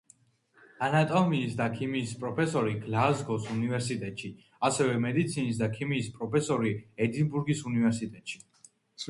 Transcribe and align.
ანატომიის 0.85 1.51
და 1.59 1.67
ქიმიის 1.73 2.13
პროფესორი 2.23 2.73
გლაზგოს 2.85 3.45
უნივერსიტეტში, 3.57 4.33
ასევე 4.71 4.97
მედიცინის 5.05 5.61
და 5.61 5.69
ქიმიის 5.77 6.11
პროფესორი 6.17 6.75
ედინბურგის 7.09 7.63
უნივერსიტეტში. 7.75 8.43